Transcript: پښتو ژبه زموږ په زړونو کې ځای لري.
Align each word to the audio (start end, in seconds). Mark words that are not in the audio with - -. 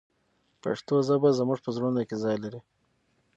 پښتو 0.61 0.95
ژبه 1.07 1.29
زموږ 1.39 1.59
په 1.65 1.69
زړونو 1.75 2.01
کې 2.09 2.15
ځای 2.23 2.37
لري. 2.43 2.61